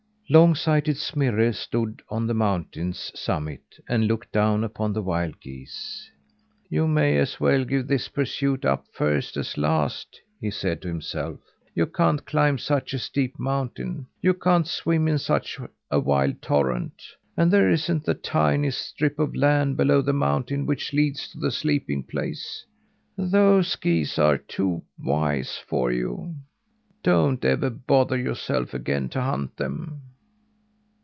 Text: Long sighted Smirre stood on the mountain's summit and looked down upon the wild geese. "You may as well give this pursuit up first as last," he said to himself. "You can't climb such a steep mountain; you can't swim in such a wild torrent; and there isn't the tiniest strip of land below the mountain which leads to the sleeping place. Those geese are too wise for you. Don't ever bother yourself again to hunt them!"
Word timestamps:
Long 0.33 0.55
sighted 0.55 0.95
Smirre 0.95 1.51
stood 1.51 2.01
on 2.07 2.25
the 2.25 2.33
mountain's 2.33 3.11
summit 3.13 3.77
and 3.89 4.07
looked 4.07 4.31
down 4.31 4.63
upon 4.63 4.93
the 4.93 5.01
wild 5.01 5.41
geese. 5.41 6.09
"You 6.69 6.87
may 6.87 7.17
as 7.17 7.41
well 7.41 7.65
give 7.65 7.87
this 7.87 8.07
pursuit 8.07 8.63
up 8.63 8.85
first 8.93 9.35
as 9.35 9.57
last," 9.57 10.21
he 10.39 10.49
said 10.49 10.81
to 10.83 10.87
himself. 10.87 11.41
"You 11.75 11.85
can't 11.85 12.25
climb 12.25 12.57
such 12.59 12.93
a 12.93 12.97
steep 12.99 13.37
mountain; 13.37 14.07
you 14.21 14.33
can't 14.33 14.65
swim 14.65 15.09
in 15.09 15.17
such 15.17 15.59
a 15.89 15.99
wild 15.99 16.41
torrent; 16.41 17.01
and 17.35 17.51
there 17.51 17.69
isn't 17.69 18.05
the 18.05 18.13
tiniest 18.13 18.79
strip 18.79 19.19
of 19.19 19.35
land 19.35 19.75
below 19.75 20.01
the 20.01 20.13
mountain 20.13 20.65
which 20.65 20.93
leads 20.93 21.27
to 21.33 21.39
the 21.39 21.51
sleeping 21.51 22.03
place. 22.03 22.65
Those 23.17 23.75
geese 23.75 24.17
are 24.17 24.37
too 24.37 24.83
wise 24.97 25.57
for 25.57 25.91
you. 25.91 26.35
Don't 27.03 27.43
ever 27.43 27.69
bother 27.69 28.17
yourself 28.17 28.73
again 28.73 29.09
to 29.09 29.19
hunt 29.21 29.57
them!" 29.57 30.03